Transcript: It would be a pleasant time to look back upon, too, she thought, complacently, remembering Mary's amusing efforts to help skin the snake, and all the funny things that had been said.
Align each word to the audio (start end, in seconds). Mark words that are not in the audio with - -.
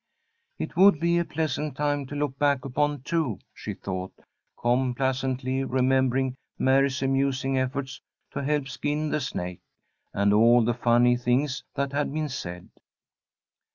It 0.57 0.75
would 0.75 0.99
be 0.99 1.19
a 1.19 1.23
pleasant 1.25 1.77
time 1.77 2.07
to 2.07 2.15
look 2.15 2.39
back 2.39 2.65
upon, 2.65 3.03
too, 3.03 3.37
she 3.53 3.75
thought, 3.75 4.11
complacently, 4.59 5.63
remembering 5.63 6.33
Mary's 6.57 7.03
amusing 7.03 7.55
efforts 7.59 8.01
to 8.31 8.41
help 8.41 8.67
skin 8.67 9.11
the 9.11 9.21
snake, 9.21 9.59
and 10.11 10.33
all 10.33 10.63
the 10.65 10.73
funny 10.73 11.15
things 11.17 11.63
that 11.75 11.91
had 11.91 12.11
been 12.11 12.29
said. 12.29 12.69